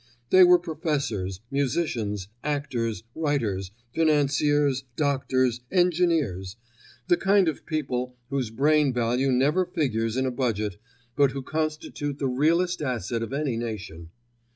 They 0.31 0.43
were 0.43 0.57
professors, 0.57 1.41
musicians, 1.51 2.27
actors, 2.43 3.03
writers, 3.13 3.69
financiers, 3.93 4.83
doctors, 4.95 5.61
engineers—the 5.71 7.17
kind 7.17 7.47
of 7.47 7.67
people 7.67 8.15
whose 8.31 8.49
brain 8.49 8.93
value 8.93 9.31
never 9.31 9.63
figures 9.63 10.17
in 10.17 10.25
a 10.25 10.31
budget, 10.31 10.77
but 11.15 11.33
who 11.33 11.43
constitute 11.43 12.17
the 12.17 12.27
realest 12.27 12.81
asset 12.81 13.21
of 13.21 13.31
any 13.31 13.57
nation. 13.57 14.09